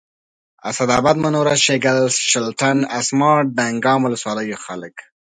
[0.69, 1.99] اسداباد منوره شیګل
[2.29, 4.95] شلتن اسمار دانګام ولسوالیو خلک